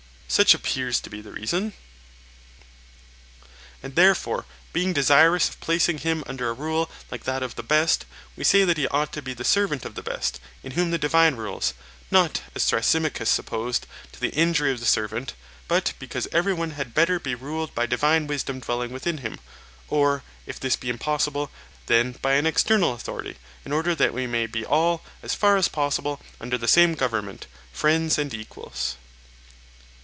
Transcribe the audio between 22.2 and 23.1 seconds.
by an external